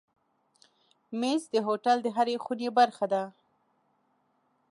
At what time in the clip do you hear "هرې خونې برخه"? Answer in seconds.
2.15-3.05